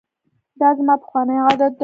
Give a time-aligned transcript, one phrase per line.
[0.59, 1.79] دا زما پخوانی عادت دی.